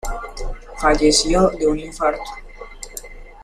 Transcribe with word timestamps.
Falleció 0.79 1.49
de 1.49 1.67
un 1.67 1.77
infarto. 1.77 2.23